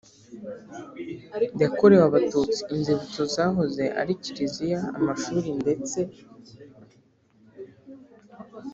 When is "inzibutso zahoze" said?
2.73-3.83